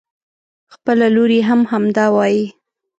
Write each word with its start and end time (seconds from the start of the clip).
خپله 0.73 1.05
لور 1.15 1.29
يې 1.37 1.41
هم 1.49 1.61
همدا 1.71 2.05
وايي. 2.15 2.45